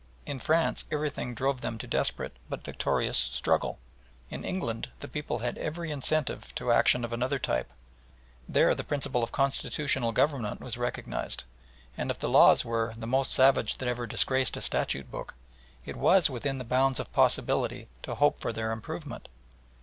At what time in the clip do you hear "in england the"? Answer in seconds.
4.31-5.07